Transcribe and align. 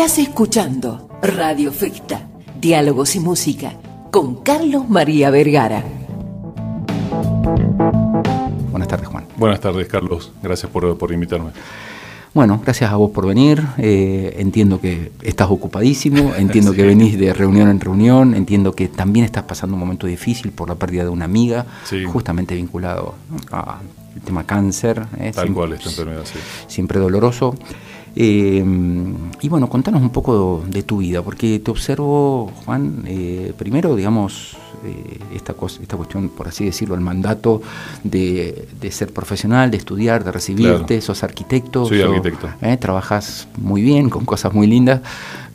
Estás 0.00 0.18
escuchando 0.18 1.10
Radio 1.20 1.70
Festa, 1.70 2.26
Diálogos 2.58 3.16
y 3.16 3.20
Música, 3.20 3.74
con 4.10 4.36
Carlos 4.42 4.88
María 4.88 5.28
Vergara. 5.28 5.84
Buenas 8.70 8.88
tardes, 8.88 9.08
Juan. 9.08 9.26
Buenas 9.36 9.60
tardes, 9.60 9.86
Carlos. 9.88 10.32
Gracias 10.42 10.72
por, 10.72 10.96
por 10.96 11.12
invitarme. 11.12 11.50
Bueno, 12.32 12.58
gracias 12.64 12.90
a 12.90 12.96
vos 12.96 13.10
por 13.10 13.26
venir. 13.26 13.62
Eh, 13.76 14.36
entiendo 14.38 14.80
que 14.80 15.12
estás 15.20 15.50
ocupadísimo, 15.50 16.34
entiendo 16.34 16.72
que 16.76 16.82
venís 16.82 17.18
de 17.18 17.34
reunión 17.34 17.68
en 17.68 17.78
reunión, 17.78 18.32
entiendo 18.34 18.72
que 18.72 18.88
también 18.88 19.26
estás 19.26 19.42
pasando 19.42 19.74
un 19.74 19.80
momento 19.80 20.06
difícil 20.06 20.50
por 20.50 20.70
la 20.70 20.76
pérdida 20.76 21.02
de 21.02 21.10
una 21.10 21.26
amiga, 21.26 21.66
justamente 22.10 22.54
vinculado 22.54 23.16
al 23.50 24.22
tema 24.24 24.46
cáncer. 24.46 25.04
¿eh? 25.18 25.32
Tal 25.34 25.52
cual 25.52 25.74
esta 25.74 25.90
enfermedad, 25.90 26.22
sí. 26.24 26.38
Siempre 26.68 26.98
doloroso. 26.98 27.54
Eh, 28.16 28.64
y 29.40 29.48
bueno, 29.48 29.68
contanos 29.68 30.02
un 30.02 30.10
poco 30.10 30.64
de, 30.66 30.82
tu 30.82 30.98
vida, 30.98 31.22
porque 31.22 31.58
te 31.60 31.70
observo, 31.70 32.50
Juan, 32.64 33.04
primero, 33.56 33.94
digamos, 33.96 34.56
esta, 35.34 35.54
esta 35.82 35.96
cuestión, 35.96 36.28
por 36.30 36.48
así 36.48 36.64
decirlo, 36.64 36.94
el 36.94 37.00
mandato 37.00 37.62
de, 38.04 38.66
ser 38.90 39.12
profesional, 39.12 39.70
de 39.70 39.76
estudiar, 39.76 40.24
de 40.24 40.32
recibirte, 40.32 41.00
sos 41.00 41.22
arquitecto. 41.22 41.86
Soy 41.86 42.02
arquitecto. 42.02 42.48
Eh, 42.62 42.76
trabajas 42.76 43.48
muy 43.56 43.82
bien, 43.82 44.10
con 44.10 44.24
cosas 44.24 44.52
muy 44.52 44.66
lindas, 44.66 45.00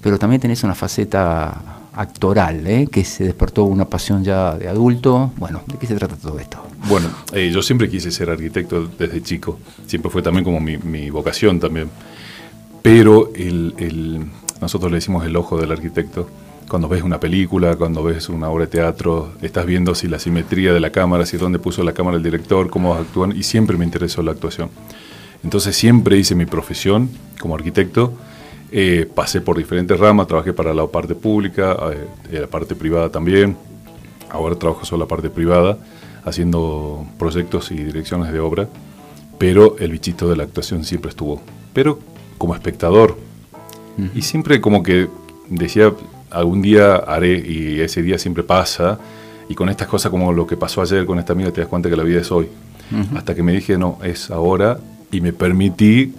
pero 0.02 0.20
también 0.20 0.42
tenés 0.42 0.64
una 0.64 0.76
faceta 0.76 1.76
actoral, 1.94 2.68
¿eh? 2.68 2.88
que 2.92 3.04
se 3.06 3.24
despertó 3.24 3.64
una 3.64 3.86
pasión 3.86 4.24
ya 4.24 4.56
de 4.56 4.68
adulto. 4.68 5.32
Bueno, 5.38 5.62
¿de 5.66 5.78
qué 5.78 5.88
se 5.88 5.96
trata 5.96 6.16
todo 6.16 6.40
esto? 6.40 6.58
Bueno, 6.88 7.10
eh, 7.34 7.50
yo 7.52 7.62
siempre 7.62 7.90
quise 7.90 8.12
ser 8.12 8.30
arquitecto 8.30 8.88
desde 9.00 9.24
chico, 9.24 9.60
siempre 9.88 10.12
fue 10.12 10.22
también 10.22 10.44
como 10.44 10.60
mi, 10.60 11.10
vocación 11.10 11.60
también, 11.60 11.90
pero 12.86 13.32
el, 13.34 14.28
nosotros 14.62 14.92
le 14.92 14.98
decimos 14.98 15.26
el 15.26 15.36
ojo 15.38 15.58
del 15.58 15.72
arquitecto. 15.72 16.30
Cuando 16.70 16.88
ves 16.88 17.02
una 17.02 17.20
película, 17.20 17.76
cuando 17.78 18.04
ves 18.04 18.30
una 18.30 18.48
obra 18.48 18.66
de 18.66 18.72
teatro, 18.74 19.32
estás 19.42 19.66
viendo 19.66 19.96
si 19.96 20.08
la 20.08 20.20
simetría 20.20 20.72
de 20.72 20.80
la 20.80 20.92
cámara, 20.92 21.26
si 21.26 21.36
dónde 21.38 21.58
puso 21.58 21.84
la 21.84 21.94
cámara 21.94 22.18
el 22.18 22.22
director, 22.22 22.70
cómo 22.70 22.94
actúan, 22.94 23.36
y 23.36 23.42
siempre 23.42 23.76
me 23.76 23.86
interesó 23.86 24.22
la 24.22 24.34
actuación. 24.34 24.70
Entonces 25.44 25.76
siempre 25.76 26.20
hice 26.20 26.36
mi 26.36 26.46
profesión 26.46 27.10
como 27.40 27.56
arquitecto, 27.56 28.14
eh, 28.72 29.10
pasé 29.16 29.42
por 29.42 29.58
diferentes 29.58 30.00
ramas, 30.00 30.28
trabajé 30.28 30.54
para 30.54 30.72
la 30.72 30.86
parte 30.86 31.16
pública, 31.16 31.76
eh, 31.92 32.40
la 32.40 32.48
parte 32.48 32.76
privada 32.76 33.10
también, 33.10 33.58
ahora 34.30 34.60
trabajo 34.60 34.86
solo 34.86 35.06
la 35.06 35.08
parte 35.08 35.32
privada, 35.32 35.80
haciendo 36.24 37.04
proyectos 37.18 37.72
y 37.72 37.78
direcciones 37.78 38.32
de 38.32 38.40
obra, 38.40 38.70
pero 39.40 39.76
el 39.80 39.90
bichito 39.90 40.30
de 40.30 40.36
la 40.36 40.44
actuación 40.44 40.84
siempre 40.84 41.10
estuvo, 41.10 41.42
pero 41.74 41.98
como 42.38 42.56
espectador, 42.56 43.18
y 44.14 44.22
siempre 44.24 44.60
como 44.60 44.84
que 44.84 45.08
decía, 45.50 45.94
algún 46.30 46.62
día 46.62 46.96
haré 46.96 47.40
y 47.40 47.80
ese 47.80 48.02
día 48.02 48.18
siempre 48.20 48.44
pasa. 48.44 49.00
Y 49.48 49.56
con 49.56 49.70
estas 49.70 49.88
cosas 49.88 50.12
como 50.12 50.34
lo 50.34 50.48
que 50.48 50.58
pasó 50.58 50.82
ayer 50.82 51.06
con 51.06 51.20
esta 51.20 51.34
amiga 51.34 51.52
te 51.52 51.62
das 51.62 51.70
cuenta 51.70 51.90
que 51.90 51.96
la 51.96 52.04
vida 52.04 52.22
es 52.22 52.32
hoy. 52.32 52.50
Hasta 53.16 53.34
que 53.34 53.42
me 53.42 53.52
dije, 53.52 53.78
no, 53.78 53.98
es 54.04 54.30
ahora 54.32 54.80
y 55.12 55.22
me 55.22 55.34
permití 55.34 56.14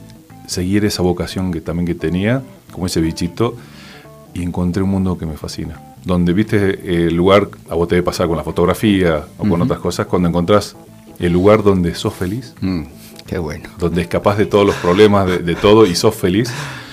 seguir 0.46 0.84
esa 0.84 1.02
vocación 1.02 1.52
que 1.52 1.60
también 1.60 1.86
que 1.86 1.94
tenía, 1.94 2.42
como 2.72 2.86
ese 2.86 3.00
bichito, 3.00 3.56
y 4.32 4.42
encontré 4.42 4.82
un 4.82 4.90
mundo 4.90 5.18
que 5.18 5.26
me 5.26 5.36
fascina. 5.36 5.80
Donde 6.04 6.32
viste 6.32 7.06
el 7.06 7.14
lugar, 7.14 7.48
a 7.68 7.74
vos 7.74 7.88
te 7.88 7.96
debe 7.96 8.04
pasar 8.04 8.28
con 8.28 8.36
la 8.36 8.44
fotografía 8.44 9.24
o 9.38 9.48
con 9.48 9.60
otras 9.62 9.80
cosas, 9.80 10.06
cuando 10.06 10.28
encontrás 10.28 10.76
el 11.18 11.32
lugar 11.32 11.62
donde 11.62 11.94
sos 11.94 12.14
feliz. 12.14 12.54
Mm, 12.60 12.82
qué 13.26 13.38
bueno. 13.38 13.68
Donde 13.78 14.02
escapás 14.02 14.38
de 14.38 14.46
todos 14.46 14.66
los 14.66 14.74
problemas, 14.76 15.26
de, 15.26 15.54
todo 15.54 15.86
y 15.86 15.94
sos 15.94 16.14
feliz. 16.14 16.52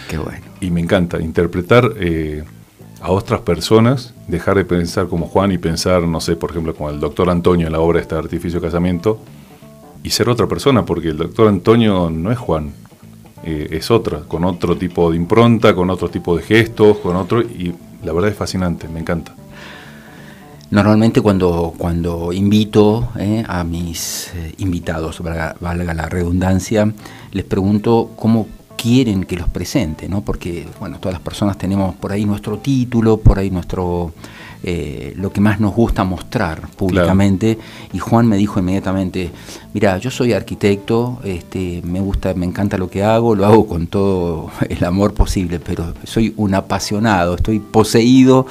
Qué 0.10 0.18
bueno. 0.18 0.40
Y 0.60 0.72
me 0.72 0.82
encanta 0.82 1.20
interpretar 1.20 1.94
eh, 1.98 2.44
a 3.02 3.12
otras 3.12 3.42
personas, 3.42 4.14
dejar 4.28 4.56
de 4.56 4.66
pensar 4.66 5.08
como 5.08 5.28
Juan 5.28 5.52
y 5.52 5.58
pensar, 5.58 6.04
no 6.04 6.22
sé, 6.22 6.36
por 6.36 6.52
ejemplo, 6.52 6.74
como 6.74 6.90
el 6.90 7.00
doctor 7.00 7.30
Antonio 7.30 7.68
en 7.68 7.74
la 7.74 7.80
obra 7.80 8.00
este 8.00 8.16
Artificio 8.16 8.60
de 8.60 8.68
Casamiento, 8.68 9.20
y 10.04 10.10
ser 10.10 10.30
otra 10.30 10.48
persona, 10.48 10.86
porque 10.86 11.10
el 11.10 11.18
doctor 11.18 11.48
Antonio 11.48 12.10
no 12.10 12.32
es 12.32 12.38
Juan, 12.38 12.74
eh, 13.44 13.68
es 13.72 13.92
otra, 13.92 14.20
con 14.22 14.44
otro 14.44 14.78
tipo 14.78 15.12
de 15.12 15.18
impronta, 15.18 15.76
con 15.76 15.90
otro 15.90 16.10
tipo 16.10 16.36
de 16.36 16.44
gestos, 16.44 16.98
con 16.98 17.16
otro, 17.16 17.42
y 17.42 17.74
la 18.04 18.14
verdad 18.14 18.32
es 18.32 18.38
fascinante, 18.38 18.88
me 18.88 19.00
encanta. 19.00 19.36
Normalmente 20.70 21.22
cuando, 21.22 21.74
cuando 21.78 22.34
invito 22.34 23.10
eh, 23.20 23.44
a 23.48 23.64
mis 23.64 24.32
eh, 24.36 24.56
invitados, 24.58 25.22
valga 25.22 25.94
la 25.94 26.10
redundancia, 26.10 26.92
les 27.32 27.44
pregunto 27.46 28.12
cómo 28.16 28.48
quieren 28.84 29.24
que 29.24 29.38
los 29.38 29.48
presente, 29.48 30.10
¿no? 30.10 30.22
Porque, 30.22 30.68
bueno, 30.80 30.98
todas 31.00 31.14
las 31.14 31.22
personas 31.22 31.58
tenemos 31.58 31.96
por 31.96 32.12
ahí 32.12 32.26
nuestro 32.26 32.58
título, 32.58 33.18
por 33.18 33.40
ahí 33.40 33.50
nuestro 33.50 34.12
eh, 34.66 35.14
lo 35.18 35.34
que 35.34 35.42
más 35.42 35.60
nos 35.60 35.76
gusta 35.76 36.06
mostrar 36.06 36.70
públicamente. 36.78 37.58
Y 37.92 38.00
Juan 38.00 38.28
me 38.28 38.38
dijo 38.38 38.60
inmediatamente, 38.60 39.30
mira, 39.74 39.98
yo 39.98 40.10
soy 40.10 40.32
arquitecto, 40.32 41.20
este, 41.26 41.82
me 41.84 42.00
gusta, 42.00 42.34
me 42.34 42.46
encanta 42.46 42.78
lo 42.78 42.90
que 42.90 43.04
hago, 43.04 43.36
lo 43.36 43.46
hago 43.46 43.68
con 43.68 43.88
todo 43.88 44.52
el 44.70 44.84
amor 44.86 45.14
posible, 45.14 45.60
pero 45.60 45.94
soy 46.06 46.34
un 46.38 46.56
apasionado, 46.56 47.36
estoy 47.36 47.60
poseído 47.60 48.46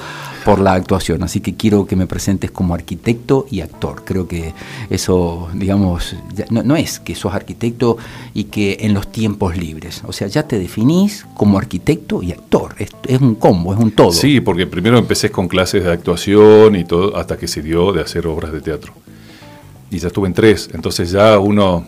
por 0.45 0.59
la 0.59 0.73
actuación, 0.73 1.23
así 1.23 1.39
que 1.39 1.55
quiero 1.55 1.85
que 1.85 1.95
me 1.95 2.05
presentes 2.05 2.51
como 2.51 2.75
arquitecto 2.75 3.47
y 3.49 3.61
actor. 3.61 4.03
Creo 4.05 4.27
que 4.27 4.53
eso, 4.89 5.47
digamos, 5.53 6.15
no, 6.49 6.75
es 6.75 6.99
que 6.99 7.15
sos 7.15 7.33
arquitecto 7.33 7.97
y 8.33 8.45
que 8.45 8.77
en 8.81 8.93
los 8.93 9.11
tiempos 9.11 9.57
libres, 9.57 10.03
o 10.05 10.11
sea, 10.11 10.27
ya 10.27 10.43
te 10.43 10.59
definís 10.59 11.25
como 11.33 11.57
arquitecto 11.57 12.21
y 12.21 12.31
actor, 12.33 12.75
es, 12.77 12.89
es 13.07 13.21
un 13.21 13.35
combo, 13.35 13.73
es 13.73 13.79
un 13.79 13.91
todo. 13.91 14.11
Sí, 14.11 14.41
porque 14.41 14.67
primero 14.67 14.97
empecé 14.97 15.31
con 15.31 15.47
clases 15.47 15.83
de 15.85 15.91
actuación 16.03 16.75
y 16.75 16.83
todo, 16.83 17.15
hasta 17.15 17.37
que 17.37 17.47
se 17.47 17.61
dio 17.61 17.93
de 17.93 18.01
hacer 18.01 18.27
obras 18.27 18.51
de 18.51 18.59
teatro. 18.59 18.93
Y 19.89 19.99
ya 19.99 20.07
estuve 20.07 20.27
en 20.27 20.33
tres, 20.33 20.69
entonces 20.73 21.11
ya 21.11 21.39
uno 21.39 21.85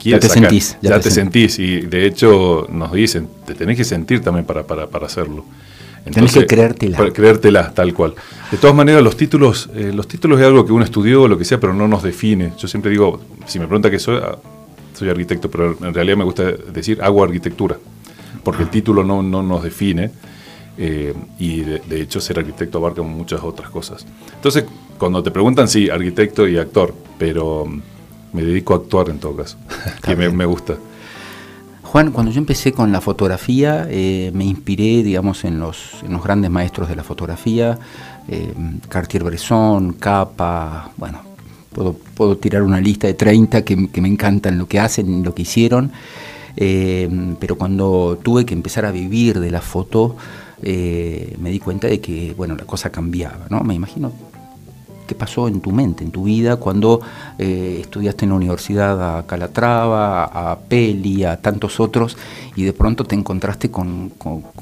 quiere 0.00 0.18
ya 0.18 0.28
te 0.28 0.32
sentís. 0.32 0.78
Ya, 0.80 1.00
te, 1.00 1.10
sentís. 1.10 1.58
y 1.58 1.82
de 1.82 2.06
hecho 2.06 2.66
nos 2.70 2.92
dicen, 2.92 3.28
te 3.46 3.54
tenés 3.54 3.76
que 3.76 3.84
sentir 3.84 4.22
también 4.22 4.46
para, 4.46 4.66
para, 4.66 4.86
para 4.86 5.06
hacerlo. 5.06 5.44
Entonces, 6.06 6.32
Tenés 6.32 6.32
que 6.32 6.46
creértela. 6.46 7.12
creértela, 7.12 7.74
tal 7.74 7.92
cual. 7.92 8.14
De 8.50 8.56
todas 8.56 8.74
maneras, 8.74 9.02
los 9.02 9.16
títulos, 9.16 9.68
eh, 9.74 9.92
los 9.94 10.08
títulos 10.08 10.40
es 10.40 10.46
algo 10.46 10.64
que 10.64 10.72
uno 10.72 10.84
estudió, 10.84 11.28
lo 11.28 11.36
que 11.36 11.44
sea, 11.44 11.60
pero 11.60 11.74
no 11.74 11.86
nos 11.86 12.02
define. 12.02 12.52
Yo 12.56 12.66
siempre 12.66 12.90
digo, 12.90 13.20
si 13.46 13.58
me 13.58 13.66
pregunta 13.66 13.90
qué 13.90 13.98
soy, 13.98 14.16
ah, 14.22 14.38
soy 14.94 15.10
arquitecto, 15.10 15.50
pero 15.50 15.76
en 15.82 15.92
realidad 15.92 16.16
me 16.16 16.24
gusta 16.24 16.44
decir 16.72 17.02
hago 17.02 17.22
arquitectura, 17.22 17.76
porque 18.42 18.62
el 18.62 18.70
título 18.70 19.04
no, 19.04 19.22
no 19.22 19.42
nos 19.42 19.62
define. 19.62 20.10
Eh, 20.80 21.12
y 21.40 21.62
de, 21.62 22.00
hecho 22.00 22.20
ser 22.20 22.38
arquitecto 22.38 22.78
abarca 22.78 23.02
muchas 23.02 23.42
otras 23.42 23.68
cosas. 23.68 24.06
Entonces, 24.32 24.64
cuando 24.96 25.24
te 25.24 25.32
preguntan, 25.32 25.66
sí, 25.66 25.90
arquitecto 25.90 26.46
y 26.46 26.56
actor, 26.56 26.94
pero 27.18 27.66
mm, 27.66 27.82
me 28.32 28.44
dedico 28.44 28.74
a 28.74 28.76
actuar 28.76 29.10
en 29.10 29.18
todo 29.18 29.34
caso, 29.34 29.56
que 30.04 30.14
me, 30.14 30.46
gusta. 30.46 30.76
Juan, 31.82 32.12
cuando 32.12 32.30
yo 32.30 32.38
empecé 32.38 32.70
con 32.70 32.92
la 32.92 33.00
fotografía, 33.00 33.88
eh, 33.90 34.30
me 34.32 34.44
inspiré, 34.44 35.02
digamos, 35.02 35.44
en 35.44 35.58
los, 35.58 35.94
en 36.04 36.12
los, 36.12 36.22
grandes 36.22 36.48
maestros 36.48 36.88
de 36.88 36.94
la 36.94 37.02
fotografía, 37.02 37.76
eh, 38.28 38.54
Cartier-Bresson, 38.88 39.94
Capa, 39.94 40.92
bueno, 40.96 41.22
puedo, 41.72 41.94
puedo, 42.14 42.36
tirar 42.36 42.62
una 42.62 42.80
lista 42.80 43.08
de 43.08 43.14
30 43.14 43.64
que, 43.64 43.88
que 43.88 44.00
me 44.00 44.06
encantan 44.06 44.56
lo 44.58 44.68
que 44.68 44.78
hacen, 44.78 45.24
lo 45.24 45.34
que 45.34 45.42
hicieron, 45.42 45.90
pero 46.54 47.56
cuando 47.56 48.18
tuve 48.20 48.44
que 48.44 48.52
empezar 48.52 48.84
a 48.84 48.90
vivir 48.90 49.38
de 49.38 49.50
la 49.52 49.60
foto, 49.60 50.16
eh, 50.62 51.36
me 51.40 51.50
di 51.50 51.58
cuenta 51.58 51.86
de 51.86 52.00
que, 52.00 52.34
bueno, 52.36 52.56
la 52.56 52.64
cosa 52.64 52.90
cambiaba, 52.90 53.46
¿no? 53.48 53.60
Me 53.60 53.74
imagino 53.74 54.12
qué 55.08 55.14
pasó 55.14 55.48
en 55.48 55.60
tu 55.60 55.72
mente, 55.72 56.04
en 56.04 56.10
tu 56.10 56.24
vida, 56.24 56.56
cuando 56.56 57.00
eh, 57.38 57.78
estudiaste 57.80 58.26
en 58.26 58.30
la 58.30 58.36
universidad 58.36 59.18
a 59.18 59.26
Calatrava, 59.26 60.24
a 60.24 60.58
Peli, 60.58 61.24
a 61.24 61.40
tantos 61.40 61.80
otros, 61.80 62.16
y 62.54 62.64
de 62.64 62.72
pronto 62.72 63.04
te 63.04 63.16
encontraste 63.16 63.70
con, 63.70 64.12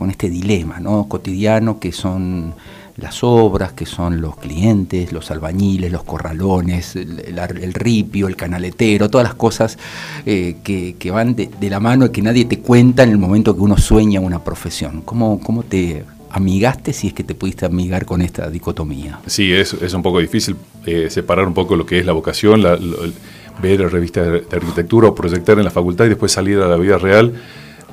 este 0.08 0.30
dilema 0.30 0.78
¿no? 0.80 1.08
cotidiano 1.08 1.80
que 1.80 1.92
son 1.92 2.54
las 2.96 3.22
obras, 3.22 3.72
que 3.72 3.86
son 3.86 4.20
los 4.20 4.36
clientes, 4.36 5.12
los 5.12 5.30
albañiles, 5.30 5.92
los 5.92 6.02
corralones, 6.04 6.96
el, 6.96 7.74
ripio, 7.74 8.26
el 8.26 8.36
canaletero, 8.36 9.10
todas 9.10 9.26
las 9.26 9.34
cosas 9.34 9.78
eh, 10.24 10.56
que, 10.62 11.10
van 11.10 11.36
de, 11.36 11.50
la 11.68 11.80
mano 11.80 12.06
y 12.06 12.10
que 12.10 12.22
nadie 12.22 12.46
te 12.46 12.60
cuenta 12.60 13.02
en 13.02 13.10
el 13.10 13.18
momento 13.18 13.54
que 13.54 13.60
uno 13.60 13.76
sueña 13.76 14.20
una 14.20 14.42
profesión. 14.42 15.02
¿Cómo, 15.02 15.40
cómo 15.40 15.62
te 15.62 16.04
amigaste 16.30 16.92
si 16.92 17.08
es 17.08 17.12
que 17.12 17.22
te 17.22 17.34
pudiste 17.34 17.66
amigar 17.66 18.06
con 18.06 18.22
esta 18.22 18.48
dicotomía? 18.48 19.20
Sí, 19.26 19.52
es, 19.52 19.74
es 19.74 19.92
un 19.92 20.02
poco 20.02 20.20
difícil 20.20 20.56
eh, 20.86 21.08
separar 21.10 21.46
un 21.46 21.54
poco 21.54 21.76
lo 21.76 21.84
que 21.84 21.98
es 21.98 22.06
la 22.06 22.12
vocación, 22.12 22.62
la, 22.62 22.78
ver 23.60 23.90
revistas 23.90 24.26
de 24.26 24.56
arquitectura 24.56 25.08
o 25.08 25.14
proyectar 25.14 25.58
en 25.58 25.64
la 25.64 25.70
facultad 25.70 26.06
y 26.06 26.10
después 26.10 26.32
salir 26.32 26.58
a 26.58 26.68
la 26.68 26.76
vida 26.76 26.98
real 26.98 27.34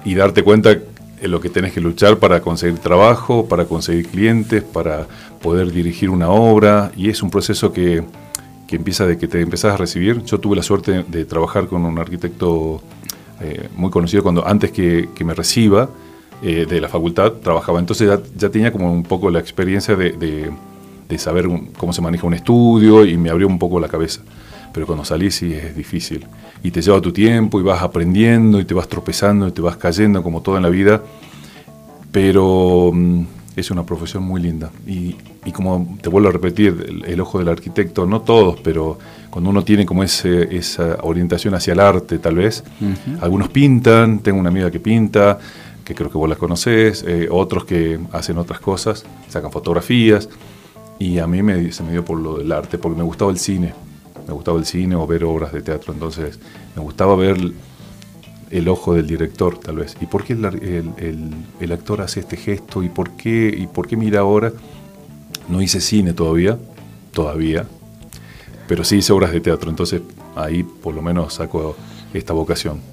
y 0.06 0.16
darte 0.16 0.44
cuenta 0.44 0.78
en 1.24 1.32
lo 1.32 1.40
que 1.40 1.50
tenés 1.50 1.72
que 1.72 1.80
luchar 1.80 2.18
para 2.20 2.42
conseguir 2.42 2.80
trabajo, 2.80 3.46
para 3.48 3.64
conseguir 3.64 4.08
clientes, 4.08 4.62
para 4.62 5.08
poder 5.42 5.72
dirigir 5.72 6.10
una 6.10 6.30
obra, 6.30 6.92
y 6.98 7.10
es 7.10 7.24
un 7.24 7.32
proceso 7.32 7.72
que, 7.72 8.04
empieza 8.70 9.06
de 9.06 9.20
que 9.20 9.28
te 9.28 9.40
empezás 9.40 9.76
a 9.76 9.78
recibir. 9.78 10.24
Yo 10.24 10.40
tuve 10.40 10.56
la 10.56 10.64
suerte 10.64 11.06
de 11.08 11.26
trabajar 11.26 11.68
con 11.68 11.86
un 11.86 12.00
arquitecto 12.00 12.82
eh, 13.40 13.70
muy 13.76 13.92
conocido 13.92 14.24
cuando 14.24 14.48
antes 14.48 14.72
que, 14.72 15.08
me 15.24 15.36
reciba, 15.36 15.90
eh, 16.42 16.66
de 16.68 16.82
la 16.82 16.90
facultad 16.90 17.34
trabajaba. 17.34 17.78
Entonces 17.78 18.20
ya, 18.36 18.50
tenía 18.50 18.72
como 18.72 18.92
un 18.92 19.04
poco 19.04 19.30
la 19.30 19.38
experiencia 19.38 19.96
de, 19.96 20.52
saber 21.18 21.48
cómo 21.78 21.94
se 21.94 22.02
maneja 22.02 22.26
un 22.26 22.34
estudio 22.34 23.06
y 23.06 23.16
me 23.16 23.30
abrió 23.30 23.48
un 23.48 23.60
poco 23.60 23.80
la 23.80 23.90
cabeza. 23.90 24.22
Pero 24.74 24.88
cuando 24.88 25.06
salís 25.06 25.36
sí 25.36 25.54
es 25.54 25.76
difícil. 25.76 26.26
Y 26.64 26.72
te 26.72 26.82
lleva 26.82 27.00
tu 27.00 27.12
tiempo 27.12 27.60
y 27.60 27.64
vas 27.64 27.82
aprendiendo 27.82 28.60
y 28.60 28.66
te 28.66 28.74
vas 28.74 28.88
tropezando 28.88 29.48
y 29.48 29.52
te 29.52 29.62
vas 29.62 29.78
cayendo 29.78 30.24
como 30.24 30.42
todo 30.42 30.58
en 30.58 30.64
la 30.64 30.70
vida. 30.70 31.02
Pero 32.12 32.92
mm, 32.94 33.26
es 33.56 33.72
una 33.72 33.86
profesión 33.86 34.24
muy 34.24 34.42
linda. 34.42 34.72
Y, 34.88 35.16
como 35.52 35.98
te 36.02 36.10
vuelvo 36.10 36.30
a 36.30 36.32
repetir, 36.32 37.04
el, 37.06 37.20
ojo 37.20 37.40
del 37.40 37.50
arquitecto, 37.50 38.06
no 38.06 38.22
todos, 38.22 38.60
pero 38.62 38.98
cuando 39.30 39.50
uno 39.50 39.64
tiene 39.64 39.86
como 39.86 40.04
ese, 40.04 40.56
esa 40.56 40.98
orientación 41.04 41.54
hacia 41.54 41.74
el 41.74 41.80
arte, 41.80 42.18
tal 42.20 42.36
vez, 42.36 42.64
algunos 43.22 43.50
pintan, 43.50 44.20
tengo 44.20 44.40
una 44.40 44.50
amiga 44.50 44.72
que 44.72 44.80
pinta, 44.80 45.38
que 45.84 45.94
creo 45.94 46.10
que 46.10 46.18
vos 46.18 46.30
la 46.30 46.36
conocés, 46.36 47.04
eh, 47.08 47.28
otros 47.30 47.66
que 47.66 48.00
hacen 48.14 48.38
otras 48.38 48.60
cosas, 48.62 49.06
sacan 49.28 49.52
fotografías, 49.52 50.30
y 50.98 51.20
a 51.20 51.28
mí 51.28 51.44
me, 51.44 51.72
se 51.72 51.84
me 51.84 51.92
dio 51.92 52.06
por 52.06 52.20
lo 52.20 52.38
del 52.38 52.52
arte, 52.52 52.78
porque 52.78 52.98
me 52.98 53.04
gustaba 53.04 53.32
el 53.32 53.38
cine, 53.38 53.74
me 54.28 54.34
gustaba 54.34 54.58
el 54.58 54.66
cine 54.66 54.96
o 54.96 55.06
ver 55.08 55.24
obras 55.24 55.52
de 55.54 55.62
teatro, 55.62 55.94
entonces 55.94 56.40
me 56.76 56.82
gustaba 56.82 57.16
ver 57.16 57.38
el 58.52 58.68
ojo 58.68 58.94
del 58.94 59.08
director, 59.08 59.58
tal 59.58 59.78
vez. 59.78 59.98
¿Y 60.00 60.06
por 60.06 60.24
qué 60.24 60.34
el, 60.34 61.72
actor 61.72 62.02
hace 62.02 62.20
este 62.20 62.38
gesto? 62.38 62.84
¿Y 62.84 62.90
por, 62.90 63.12
qué, 63.12 63.54
¿Y 63.58 63.68
por 63.68 63.88
qué 63.88 63.98
mira 63.98 64.20
ahora? 64.20 64.54
No 65.50 65.62
hice 65.62 65.82
cine 65.82 66.14
todavía, 66.14 66.58
todavía, 67.12 67.66
pero 68.68 68.84
sí 68.84 68.98
hice 68.98 69.12
obras 69.12 69.32
de 69.32 69.42
teatro, 69.42 69.70
entonces 69.70 70.02
ahí 70.36 70.64
por 70.64 70.94
lo 70.94 71.02
menos 71.02 71.34
saco 71.34 71.76
esta 72.14 72.34
vocación. 72.34 72.93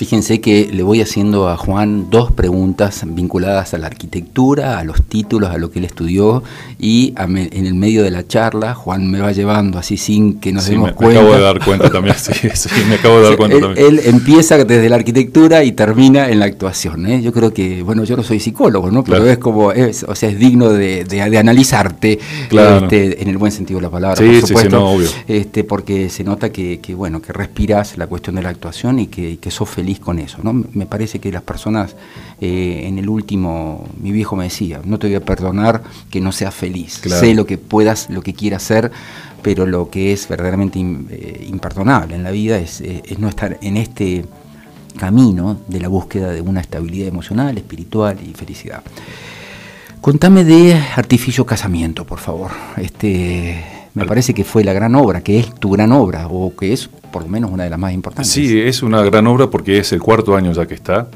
Fíjense 0.00 0.40
que 0.40 0.70
le 0.72 0.82
voy 0.82 1.02
haciendo 1.02 1.50
a 1.50 1.58
Juan 1.58 2.08
dos 2.08 2.32
preguntas 2.32 3.04
vinculadas 3.06 3.74
a 3.74 3.78
la 3.78 3.88
arquitectura, 3.88 4.78
a 4.78 4.84
los 4.84 5.02
títulos, 5.02 5.50
a 5.50 5.58
lo 5.58 5.70
que 5.70 5.78
él 5.78 5.84
estudió 5.84 6.42
y 6.78 7.12
en 7.18 7.66
el 7.66 7.74
medio 7.74 8.02
de 8.02 8.10
la 8.10 8.26
charla 8.26 8.74
Juan 8.74 9.10
me 9.10 9.20
va 9.20 9.32
llevando 9.32 9.78
así 9.78 9.98
sin 9.98 10.40
que 10.40 10.54
nos 10.54 10.64
demos 10.68 10.92
cuenta. 10.92 11.20
Me 11.20 11.26
acabo 11.26 11.34
de 11.34 11.42
dar 11.42 11.62
cuenta 11.62 11.90
también, 11.90 12.16
sí, 12.18 12.32
sí, 12.54 12.68
me 12.88 12.94
acabo 12.94 13.18
de 13.18 13.24
dar 13.24 13.36
cuenta 13.36 13.56
él, 13.56 13.62
también. 13.62 13.86
Él 13.86 14.00
empieza 14.06 14.64
desde 14.64 14.88
la 14.88 14.96
arquitectura 14.96 15.64
y 15.64 15.72
termina 15.72 16.30
en 16.30 16.38
la 16.38 16.46
actuación. 16.46 17.06
¿eh? 17.06 17.20
Yo 17.20 17.30
creo 17.34 17.52
que, 17.52 17.82
bueno, 17.82 18.04
yo 18.04 18.16
no 18.16 18.22
soy 18.22 18.40
psicólogo, 18.40 18.90
¿no? 18.90 19.04
Pero 19.04 19.26
es 19.26 19.36
como, 19.36 19.70
es, 19.70 20.04
o 20.04 20.14
sea, 20.14 20.30
es 20.30 20.38
digno 20.38 20.70
de, 20.70 21.04
de, 21.04 21.38
analizarte 21.38 22.18
este, 22.50 23.22
en 23.22 23.28
el 23.28 23.36
buen 23.36 23.52
sentido 23.52 23.80
de 23.80 23.82
la 23.82 23.90
palabra, 23.90 24.16
por 24.16 24.48
supuesto. 24.48 24.76
No, 24.78 24.92
obvio. 24.92 25.08
Este, 25.28 25.62
porque 25.62 26.08
se 26.08 26.24
nota 26.24 26.50
que, 26.50 26.80
que, 26.80 26.94
bueno, 26.94 27.20
que 27.20 27.34
respiras 27.34 27.98
la 27.98 28.06
cuestión 28.06 28.36
de 28.36 28.42
la 28.42 28.48
actuación 28.48 28.98
y 28.98 29.08
que, 29.08 29.36
que 29.36 29.50
sos 29.50 29.68
feliz 29.68 29.89
con 29.98 30.18
eso. 30.18 30.38
¿no? 30.42 30.52
Me 30.52 30.86
parece 30.86 31.18
que 31.18 31.32
las 31.32 31.42
personas, 31.42 31.96
eh, 32.40 32.82
en 32.84 32.98
el 32.98 33.08
último, 33.08 33.86
mi 34.00 34.12
viejo 34.12 34.36
me 34.36 34.44
decía, 34.44 34.80
no 34.84 34.98
te 34.98 35.08
voy 35.08 35.16
a 35.16 35.24
perdonar 35.24 35.82
que 36.10 36.20
no 36.20 36.32
seas 36.32 36.54
feliz. 36.54 37.00
Sé 37.04 37.34
lo 37.34 37.46
que 37.46 37.58
puedas, 37.58 38.08
lo 38.10 38.22
que 38.22 38.34
quieras 38.34 38.62
hacer, 38.62 38.92
pero 39.42 39.66
lo 39.66 39.90
que 39.90 40.12
es 40.12 40.28
verdaderamente 40.28 40.78
eh, 40.78 41.46
imperdonable 41.48 42.14
en 42.14 42.22
la 42.22 42.30
vida 42.30 42.58
es, 42.58 42.80
eh, 42.80 43.02
es 43.06 43.18
no 43.18 43.28
estar 43.28 43.58
en 43.62 43.76
este 43.76 44.24
camino 44.96 45.58
de 45.66 45.80
la 45.80 45.88
búsqueda 45.88 46.30
de 46.32 46.40
una 46.40 46.60
estabilidad 46.60 47.08
emocional, 47.08 47.56
espiritual 47.56 48.18
y 48.22 48.34
felicidad. 48.34 48.82
Contame 50.00 50.44
de 50.44 50.74
Artificio 50.96 51.44
Casamiento, 51.44 52.06
por 52.06 52.18
favor. 52.18 52.52
Este, 52.76 53.79
me 53.94 54.04
parece 54.04 54.34
que 54.34 54.44
fue 54.44 54.64
la 54.64 54.72
gran 54.72 54.94
obra, 54.94 55.22
que 55.22 55.38
es 55.38 55.54
tu 55.54 55.70
gran 55.70 55.92
obra, 55.92 56.28
o 56.28 56.54
que 56.54 56.72
es 56.72 56.88
por 56.88 57.22
lo 57.22 57.28
menos 57.28 57.50
una 57.50 57.64
de 57.64 57.70
las 57.70 57.78
más 57.78 57.92
importantes. 57.92 58.32
Sí, 58.32 58.60
es 58.60 58.82
una 58.82 59.02
gran 59.02 59.26
obra 59.26 59.48
porque 59.48 59.78
es 59.78 59.92
el 59.92 60.00
cuarto 60.00 60.36
año 60.36 60.52
ya 60.52 60.66
que 60.66 60.74
está. 60.74 61.08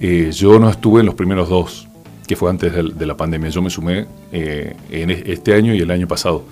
Eh, 0.00 0.30
yo 0.32 0.58
no 0.58 0.68
estuve 0.68 1.00
en 1.00 1.06
los 1.06 1.14
primeros 1.14 1.48
dos, 1.48 1.86
que 2.26 2.34
fue 2.34 2.50
antes 2.50 2.72
de, 2.72 3.06
la 3.06 3.16
pandemia. 3.16 3.50
Yo 3.50 3.62
me 3.62 3.70
sumé 3.70 4.06
eh, 4.32 4.74
en 4.90 5.10
este 5.10 5.54
año 5.54 5.74
y 5.74 5.78
el 5.78 5.90
año 5.90 6.08
pasado. 6.08 6.44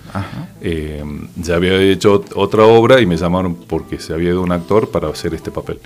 Eh, 0.60 1.02
ya 1.36 1.56
había 1.56 1.80
hecho 1.80 2.24
otra 2.34 2.64
obra 2.64 3.00
y 3.00 3.06
me 3.06 3.16
llamaron 3.16 3.54
porque 3.54 3.98
se 3.98 4.12
había 4.12 4.30
ido 4.30 4.42
un 4.42 4.52
actor 4.52 4.90
para 4.90 5.08
hacer 5.08 5.34
este 5.34 5.50
papel. 5.50 5.80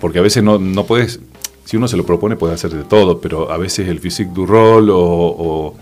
Porque 0.00 0.18
a 0.18 0.22
veces 0.22 0.42
no, 0.42 0.58
no 0.58 0.84
puedes, 0.84 1.20
si 1.64 1.76
uno 1.76 1.86
se 1.86 1.96
lo 1.96 2.06
propone, 2.06 2.36
puede 2.36 2.54
hacer 2.54 2.70
de 2.70 2.84
todo, 2.84 3.20
pero 3.20 3.50
a 3.50 3.58
veces 3.58 3.88
el 3.88 4.00
physique 4.00 4.32
du 4.32 4.46
rol 4.46 4.90
o 4.90 4.96
o 4.98 5.74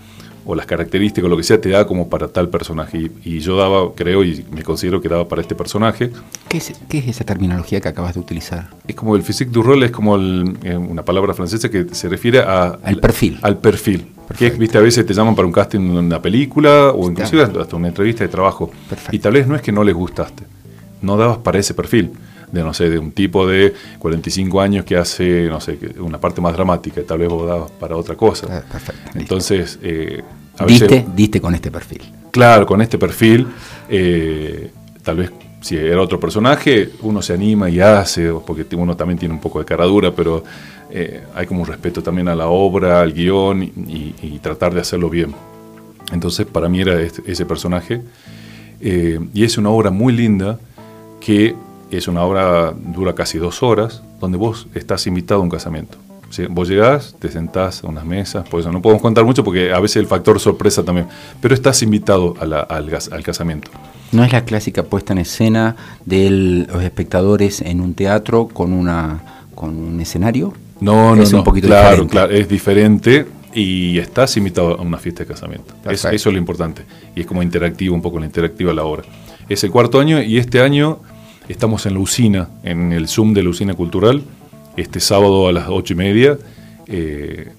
las 0.55 0.65
características 0.65 1.25
o 1.25 1.29
lo 1.29 1.37
que 1.37 1.43
sea 1.43 1.59
te 1.59 1.69
da 1.69 1.85
como 1.85 2.09
para 2.09 2.27
tal 2.27 2.49
personaje. 2.49 3.11
Y, 3.23 3.39
yo 3.39 3.57
daba, 3.57 3.93
creo, 3.95 4.23
y 4.23 4.45
me 4.51 4.63
considero 4.63 5.01
que 5.01 5.09
daba 5.09 5.27
para 5.27 5.41
este 5.41 5.55
personaje. 5.55 6.11
¿Qué 6.47 6.57
es, 6.57 6.73
esa 6.91 7.23
terminología 7.23 7.81
que 7.81 7.87
acabas 7.87 8.13
de 8.13 8.19
utilizar? 8.19 8.69
Es 8.87 8.95
como 8.95 9.15
el 9.15 9.23
physique 9.23 9.51
du 9.51 9.63
rôle, 9.63 9.87
es 9.87 9.91
como 9.91 10.17
eh, 10.17 10.77
una 10.77 11.03
palabra 11.03 11.33
francesa 11.33 11.69
que 11.69 11.85
se 11.93 12.09
refiere 12.09 12.39
a, 12.39 12.79
al 12.83 12.97
perfil. 12.97 13.39
Al 13.41 13.57
perfil. 13.57 14.07
Que 14.37 14.49
viste, 14.51 14.77
a 14.77 14.81
veces 14.81 15.05
te 15.05 15.13
llaman 15.13 15.35
para 15.35 15.45
un 15.45 15.51
casting 15.51 15.79
en 15.79 15.97
una 15.97 16.21
película 16.21 16.91
o 16.91 17.09
inclusive 17.09 17.43
hasta 17.43 17.75
una 17.75 17.89
entrevista 17.89 18.23
de 18.23 18.29
trabajo. 18.29 18.71
Y 19.11 19.19
tal 19.19 19.33
vez 19.33 19.47
no 19.47 19.55
es 19.55 19.61
que 19.61 19.71
no 19.71 19.83
les 19.83 19.93
gustaste, 19.93 20.43
no 21.01 21.17
dabas 21.17 21.39
para 21.39 21.59
ese 21.59 21.73
perfil 21.73 22.11
de 22.51 22.63
no 22.63 22.73
sé, 22.73 22.89
de 22.89 22.99
un 22.99 23.11
tipo 23.11 23.47
de 23.47 23.73
45 23.99 24.61
años 24.61 24.85
que 24.85 24.97
hace, 24.97 25.47
no 25.47 25.59
sé, 25.61 25.77
una 25.99 26.19
parte 26.19 26.41
más 26.41 26.53
dramática, 26.53 27.01
tal 27.07 27.19
vez 27.19 27.29
vos 27.29 27.47
dabas 27.47 27.71
para 27.71 27.95
otra 27.95 28.15
cosa. 28.15 28.47
Ah, 28.49 28.63
perfecto. 28.69 29.11
Entonces, 29.15 29.79
eh, 29.81 30.21
diste, 30.65 31.05
diste 31.15 31.41
con 31.41 31.55
este 31.55 31.71
perfil. 31.71 32.01
Claro, 32.31 32.65
con 32.65 32.81
este 32.81 32.97
perfil, 32.97 33.47
eh, 33.89 34.71
tal 35.03 35.17
vez 35.17 35.31
si 35.61 35.77
era 35.77 36.01
otro 36.01 36.19
personaje, 36.19 36.89
uno 37.01 37.21
se 37.21 37.33
anima 37.33 37.69
y 37.69 37.79
hace, 37.79 38.31
porque 38.45 38.65
uno 38.75 38.95
también 38.95 39.19
tiene 39.19 39.33
un 39.33 39.41
poco 39.41 39.59
de 39.59 39.65
cara 39.65 39.85
dura, 39.85 40.11
pero 40.11 40.43
eh, 40.89 41.23
hay 41.35 41.45
como 41.45 41.61
un 41.61 41.67
respeto 41.67 42.01
también 42.01 42.27
a 42.27 42.35
la 42.35 42.47
obra, 42.47 43.01
al 43.01 43.13
guion 43.13 43.63
y, 43.63 44.39
tratar 44.41 44.73
de 44.73 44.81
hacerlo 44.81 45.09
bien. 45.09 45.35
Entonces, 46.11 46.47
para 46.47 46.67
mí 46.67 46.81
era 46.81 46.99
este, 46.99 47.21
ese 47.31 47.45
personaje. 47.45 48.01
y 48.81 49.43
es 49.43 49.57
una 49.57 49.69
obra 49.69 49.91
muy 49.91 50.13
linda 50.13 50.59
que 51.19 51.55
es 51.91 52.07
una 52.07 52.23
obra, 52.23 52.73
dura 52.73 53.13
casi 53.13 53.37
dos 53.37 53.61
horas, 53.61 54.01
donde 54.19 54.37
vos 54.37 54.67
estás 54.73 55.05
invitado 55.07 55.41
a 55.41 55.43
un 55.43 55.49
casamiento. 55.49 55.97
Vos 56.49 56.69
llegás, 56.69 57.15
te 57.19 57.29
sentás 57.29 57.83
a 57.83 57.87
unas 57.87 58.05
mesas, 58.05 58.47
por 58.47 58.59
eso 58.59 58.71
no 58.71 58.81
podemos 58.81 59.01
contar 59.01 59.25
mucho 59.25 59.43
porque 59.43 59.71
a 59.71 59.79
veces 59.79 59.97
el 59.97 60.07
factor 60.07 60.39
sorpresa 60.39 60.83
también, 60.83 61.07
pero 61.41 61.53
estás 61.53 61.81
invitado 61.83 62.35
al, 62.39 62.53
al, 62.53 63.23
casamiento. 63.23 63.69
¿No 64.11 64.23
es 64.23 64.31
la 64.31 64.45
clásica 64.45 64.83
puesta 64.83 65.13
en 65.13 65.19
escena 65.19 65.75
de 66.05 66.65
los 66.69 66.83
espectadores 66.83 67.61
en 67.61 67.81
un 67.81 67.93
teatro 67.93 68.47
con, 68.47 68.73
una, 68.73 69.45
con 69.55 69.77
un 69.77 69.99
escenario? 69.99 70.53
No, 70.79 71.15
no, 71.15 71.23
es 71.23 71.33
un 71.33 71.43
poquito 71.43 71.67
claro, 71.67 71.89
diferente. 71.89 72.11
claro, 72.11 72.33
es 72.33 72.49
diferente 72.49 73.27
y 73.53 73.99
estás 73.99 74.35
invitado 74.37 74.79
a 74.79 74.81
una 74.81 74.97
fiesta 74.97 75.23
de 75.23 75.27
casamiento. 75.27 75.73
eso 75.89 76.09
es 76.09 76.25
lo 76.25 76.37
importante. 76.37 76.83
Y 77.15 77.21
es 77.21 77.27
como 77.27 77.43
interactivo, 77.43 77.93
un 77.93 78.01
poco 78.01 78.19
la 78.19 78.25
interactiva 78.25 78.73
la 78.73 78.83
obra. 78.83 79.03
Es 79.47 79.63
el 79.63 79.71
cuarto 79.71 79.99
año 79.99 80.21
y 80.21 80.37
este 80.37 80.61
año 80.61 80.99
Estamos 81.51 81.85
en 81.85 81.95
la 81.95 81.99
usina, 81.99 82.49
en 82.63 82.93
el 82.93 83.07
Zoom 83.07 83.33
de 83.33 83.43
la 83.43 83.49
usina 83.49 83.73
cultural, 83.73 84.23
este 84.77 84.99
sábado 84.99 85.47
a 85.47 85.51
las 85.51 85.67
ocho 85.69 85.93
y 85.93 85.97
media, 85.97 86.37
eh, 86.87 87.51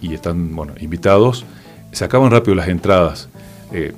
y 0.00 0.14
están 0.14 0.54
bueno, 0.54 0.74
invitados. 0.80 1.44
Se 1.92 2.04
acaban 2.04 2.30
rápido 2.30 2.54
las 2.54 2.68
entradas. 2.68 3.28
Eh, 3.72 3.92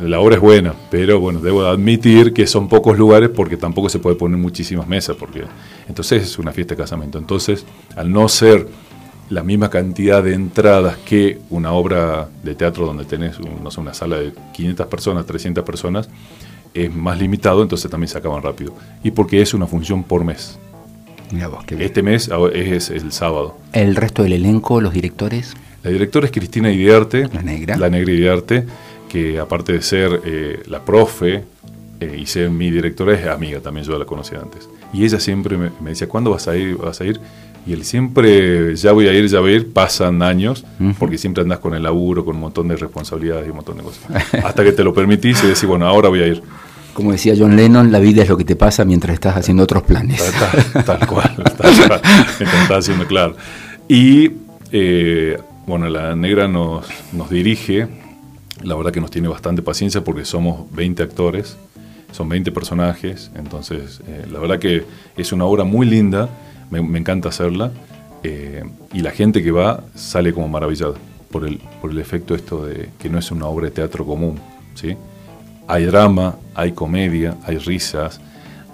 la 0.00 0.18
obra 0.18 0.34
es 0.34 0.40
buena, 0.40 0.74
pero 0.90 1.20
bueno, 1.20 1.38
debo 1.38 1.64
admitir 1.64 2.32
que 2.32 2.48
son 2.48 2.68
pocos 2.68 2.98
lugares 2.98 3.30
porque 3.30 3.56
tampoco 3.56 3.88
se 3.88 4.00
puede 4.00 4.16
poner 4.16 4.36
muchísimas 4.38 4.88
mesas, 4.88 5.16
porque 5.16 5.44
entonces 5.88 6.24
es 6.24 6.38
una 6.38 6.52
fiesta 6.52 6.74
de 6.74 6.82
casamiento. 6.82 7.18
Entonces, 7.18 7.64
al 7.94 8.10
no 8.10 8.28
ser 8.28 8.66
la 9.30 9.44
misma 9.44 9.70
cantidad 9.70 10.22
de 10.22 10.34
entradas 10.34 10.96
que 10.98 11.38
una 11.48 11.72
obra 11.72 12.28
de 12.42 12.54
teatro 12.54 12.86
donde 12.86 13.04
tenés 13.04 13.38
no 13.40 13.70
sé, 13.70 13.80
una 13.80 13.94
sala 13.94 14.18
de 14.18 14.32
500 14.52 14.86
personas, 14.88 15.26
300 15.26 15.64
personas, 15.64 16.08
es 16.74 16.92
más 16.92 17.18
limitado, 17.18 17.62
entonces 17.62 17.90
también 17.90 18.08
se 18.08 18.18
acaban 18.18 18.42
rápido. 18.42 18.74
Y 19.04 19.12
porque 19.12 19.40
es 19.40 19.54
una 19.54 19.66
función 19.66 20.02
por 20.02 20.24
mes. 20.24 20.58
Este 21.78 22.02
mes 22.02 22.30
es 22.54 22.90
el 22.90 23.12
sábado. 23.12 23.56
¿El 23.72 23.96
resto 23.96 24.22
del 24.22 24.34
elenco, 24.34 24.80
los 24.80 24.92
directores? 24.92 25.54
La 25.82 25.90
directora 25.90 26.26
es 26.26 26.32
Cristina 26.32 26.70
Idiarte. 26.70 27.28
La 27.32 27.42
negra. 27.42 27.76
La 27.76 27.90
negra 27.90 28.12
Idiarte, 28.12 28.64
que 29.08 29.38
aparte 29.38 29.72
de 29.72 29.82
ser 29.82 30.20
eh, 30.24 30.62
la 30.66 30.84
profe 30.84 31.44
eh, 32.00 32.16
y 32.18 32.26
ser 32.26 32.50
mi 32.50 32.70
directora, 32.70 33.14
es 33.14 33.26
amiga 33.26 33.60
también, 33.60 33.86
yo 33.86 33.98
la 33.98 34.04
conocía 34.04 34.40
antes. 34.40 34.68
Y 34.92 35.04
ella 35.04 35.18
siempre 35.18 35.56
me, 35.56 35.70
decía, 35.90 36.08
¿cuándo 36.08 36.30
vas 36.30 36.46
a 36.48 36.56
ir? 36.56 36.76
¿Vas 36.76 37.00
a 37.00 37.04
ir? 37.04 37.20
Y 37.66 37.72
él 37.72 37.84
siempre, 37.84 38.74
ya 38.76 38.92
voy 38.92 39.06
a 39.06 39.12
ir, 39.12 39.28
ya 39.28 39.40
voy 39.40 39.52
a 39.52 39.56
ir, 39.56 39.72
pasan 39.72 40.20
años, 40.22 40.64
porque 40.98 41.16
siempre 41.16 41.42
andas 41.42 41.60
con 41.60 41.74
el 41.74 41.84
laburo, 41.84 42.24
con 42.24 42.34
un 42.34 42.42
montón 42.42 42.66
de 42.66 42.76
responsabilidades 42.76 43.46
y 43.46 43.50
un 43.50 43.56
montón 43.56 43.76
de 43.76 43.84
cosas. 43.84 44.02
Hasta 44.44 44.64
que 44.64 44.72
te 44.72 44.82
lo 44.82 44.92
permitís 44.92 45.42
y 45.44 45.46
decís, 45.46 45.64
bueno, 45.64 45.86
ahora 45.86 46.08
voy 46.08 46.22
a 46.22 46.26
ir. 46.26 46.42
Como 46.94 47.12
decía 47.12 47.34
John 47.36 47.56
Lennon, 47.56 47.90
la 47.90 47.98
vida 47.98 48.22
es 48.22 48.28
lo 48.28 48.36
que 48.36 48.44
te 48.44 48.56
pasa 48.56 48.84
mientras 48.84 49.14
estás 49.14 49.36
haciendo 49.36 49.62
otros 49.62 49.82
planes. 49.82 50.22
Tal, 50.84 51.06
cual, 51.06 51.34
tal 51.56 51.86
cual. 51.88 52.00
Estás 52.40 52.70
haciendo 52.70 53.06
claro. 53.06 53.36
Y 53.88 54.32
eh, 54.72 55.38
bueno, 55.66 55.88
la 55.88 56.14
negra 56.14 56.48
nos, 56.48 56.86
nos 57.12 57.30
dirige, 57.30 57.88
la 58.62 58.74
verdad 58.74 58.92
que 58.92 59.00
nos 59.00 59.10
tiene 59.10 59.28
bastante 59.28 59.62
paciencia 59.62 60.02
porque 60.04 60.24
somos 60.24 60.70
20 60.72 61.02
actores, 61.02 61.56
son 62.10 62.28
20 62.28 62.52
personajes, 62.52 63.30
entonces 63.34 64.00
eh, 64.06 64.26
la 64.30 64.38
verdad 64.38 64.58
que 64.58 64.84
es 65.16 65.32
una 65.32 65.44
obra 65.44 65.64
muy 65.64 65.86
linda 65.86 66.28
me, 66.70 66.98
encanta 66.98 67.28
hacerla. 67.28 67.70
eh, 68.22 68.64
y 68.92 69.00
la 69.00 69.10
gente 69.10 69.42
que 69.42 69.50
va 69.50 69.84
sale 69.94 70.32
como 70.32 70.48
maravillada 70.48 70.94
por 71.30 71.46
el, 71.46 71.58
por 71.80 71.90
el 71.90 71.98
efecto 71.98 72.34
esto 72.34 72.64
de 72.64 72.90
que 72.98 73.08
no 73.08 73.18
es 73.18 73.30
una 73.30 73.46
obra 73.46 73.66
de 73.66 73.72
teatro 73.72 74.04
común. 74.06 74.38
¿sí? 74.74 74.96
Hay 75.66 75.84
drama, 75.84 76.36
hay 76.54 76.72
comedia, 76.72 77.36
hay 77.44 77.58
risas, 77.58 78.20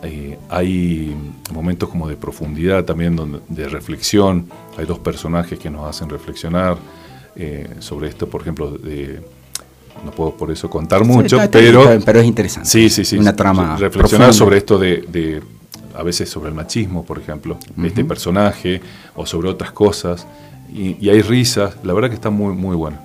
eh, 0.03 0.39
hay 0.49 1.17
momentos 1.53 1.89
como 1.89 2.09
de 2.09 2.17
profundidad 2.17 2.85
también, 2.85 3.17
donde, 3.17 3.41
de 3.49 3.69
reflexión. 3.69 4.49
Hay 4.77 4.87
dos 4.87 4.99
personajes 4.99 5.59
que 5.59 5.71
nos 5.71 5.89
hacen 5.89 6.09
reflexionar 6.09 6.77
eh, 7.37 7.69
sobre 7.81 8.09
esto, 8.09 8.29
por 8.29 8.43
ejemplo, 8.43 8.71
de, 8.71 9.21
no 10.05 10.11
puedo 10.11 10.37
por 10.37 10.51
eso 10.51 10.71
contar 10.71 11.05
mucho, 11.05 11.39
pero, 11.51 11.99
pero 12.05 12.21
es 12.21 12.27
interesante. 12.27 12.69
Sí, 12.69 12.89
sí, 12.89 13.05
sí. 13.05 13.19
Una 13.19 13.35
trama. 13.35 13.77
Reflexionar 13.77 14.33
sobre 14.33 14.59
esto 14.59 14.79
de, 14.79 15.43
a 15.95 16.03
veces 16.03 16.29
sobre 16.29 16.49
el 16.51 16.55
machismo, 16.55 17.05
por 17.05 17.19
ejemplo, 17.19 17.59
este 17.83 18.05
personaje, 18.05 18.81
o 19.17 19.27
sobre 19.27 19.49
otras 19.49 19.73
cosas. 19.73 20.27
Y, 20.73 21.09
hay 21.09 21.23
risas, 21.23 21.77
la 21.83 21.93
verdad 21.93 22.09
que 22.09 22.15
está 22.15 22.31
muy, 22.31 22.55
muy 22.55 22.77
bueno. 22.77 22.99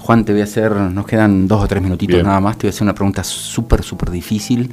Juan, 0.00 0.24
te 0.24 0.32
voy 0.32 0.40
a 0.40 0.44
hacer, 0.44 0.72
nos 0.72 1.06
quedan 1.06 1.46
dos 1.46 1.62
o 1.62 1.68
tres 1.68 1.82
minutitos 1.82 2.22
nada 2.24 2.40
más, 2.40 2.56
te 2.56 2.66
voy 2.66 2.68
a 2.68 2.70
hacer 2.70 2.82
una 2.82 2.94
pregunta 2.94 3.22
súper, 3.22 3.82
súper 3.82 4.10
difícil 4.10 4.72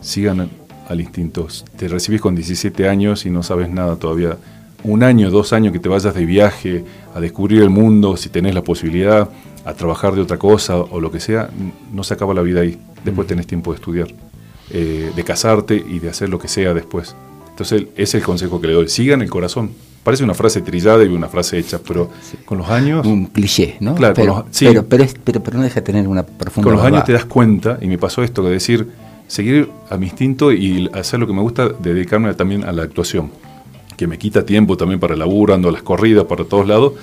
sigan 0.00 0.48
al 0.88 1.00
instinto. 1.00 1.48
Te 1.76 1.88
recibís 1.88 2.20
con 2.20 2.36
17 2.36 2.88
años 2.88 3.26
y 3.26 3.30
no 3.30 3.42
sabes 3.42 3.68
nada 3.68 3.96
todavía. 3.96 4.36
Un 4.84 5.02
año, 5.02 5.28
dos 5.28 5.52
años 5.52 5.72
que 5.72 5.80
te 5.80 5.88
vayas 5.88 6.14
de 6.14 6.24
viaje 6.24 6.84
a 7.12 7.18
descubrir 7.18 7.60
el 7.60 7.70
mundo, 7.70 8.16
si 8.16 8.28
tenés 8.28 8.54
la 8.54 8.62
posibilidad, 8.62 9.28
a 9.64 9.74
trabajar 9.74 10.14
de 10.14 10.20
otra 10.20 10.38
cosa 10.38 10.76
o 10.76 11.00
lo 11.00 11.10
que 11.10 11.18
sea, 11.18 11.50
no 11.92 12.04
se 12.04 12.14
acaba 12.14 12.34
la 12.34 12.42
vida 12.42 12.60
ahí. 12.60 12.78
Después 13.04 13.26
tenés 13.26 13.48
tiempo 13.48 13.72
de 13.72 13.78
estudiar, 13.78 14.14
eh, 14.70 15.10
de 15.14 15.24
casarte 15.24 15.74
y 15.74 15.98
de 15.98 16.08
hacer 16.08 16.28
lo 16.28 16.38
que 16.38 16.46
sea 16.46 16.72
después. 16.72 17.16
Entonces, 17.60 17.88
ese 17.94 18.02
es 18.02 18.14
el 18.14 18.22
consejo 18.22 18.58
que 18.58 18.68
le 18.68 18.72
doy. 18.72 18.88
Sigan 18.88 19.20
el 19.20 19.28
corazón. 19.28 19.72
Parece 20.02 20.24
una 20.24 20.32
frase 20.32 20.62
trillada 20.62 21.04
y 21.04 21.08
una 21.08 21.28
frase 21.28 21.58
hecha, 21.58 21.78
pero 21.86 22.08
con 22.46 22.56
los 22.56 22.70
años... 22.70 23.06
Un 23.06 23.26
cliché, 23.26 23.76
¿no? 23.80 23.94
Claro, 23.94 24.14
pero, 24.14 24.46
pero, 24.88 25.42
pero, 25.42 25.58
no 25.58 25.62
deja 25.62 25.74
de 25.74 25.82
tener 25.82 26.08
una 26.08 26.22
profunda... 26.22 26.64
Con 26.64 26.76
los 26.76 26.82
años 26.86 27.04
te 27.04 27.12
das 27.12 27.26
cuenta, 27.26 27.78
y 27.82 27.86
me 27.86 27.98
pasó 27.98 28.22
esto, 28.22 28.42
de 28.42 28.52
decir, 28.52 28.88
seguir 29.26 29.68
a 29.90 29.98
mi 29.98 30.06
instinto 30.06 30.52
y 30.52 30.88
hacer 30.94 31.20
lo 31.20 31.26
que 31.26 31.34
me 31.34 31.42
gusta, 31.42 31.68
dedicarme 31.68 32.32
también 32.32 32.64
a 32.64 32.72
la 32.72 32.82
actuación, 32.82 33.30
que 33.98 34.06
me 34.06 34.16
quita 34.16 34.46
tiempo 34.46 34.78
también 34.78 34.98
para 34.98 35.12
el 35.12 35.18
laburo, 35.18 35.52
ando 35.52 35.68
a 35.68 35.72
las 35.72 35.82
corridas, 35.82 36.24
para 36.24 36.44
todos 36.46 36.66
lados, 36.66 36.94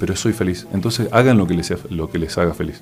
pero 0.00 0.16
soy 0.16 0.32
feliz. 0.32 0.66
Entonces, 0.72 1.08
hagan 1.12 1.36
lo 1.36 1.46
que 1.46 1.52
les, 1.52 1.74
lo 1.90 2.08
que 2.08 2.18
les 2.18 2.38
haga 2.38 2.54
feliz. 2.54 2.80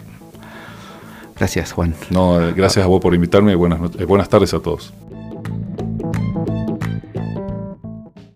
Gracias, 1.37 1.73
Juan. 1.73 1.97
No, 2.11 2.39
gracias 2.55 2.85
a 2.85 2.87
vos 2.87 3.01
por 3.01 3.13
invitarme 3.13 3.51
y 3.51 3.57
buenas, 3.57 3.81
buenas 4.07 4.29
tardes 4.29 4.55
a 4.55 4.61
todos. 4.61 4.93